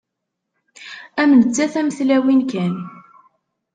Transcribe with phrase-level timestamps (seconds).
[1.21, 2.73] Am nettat am tlawin kan.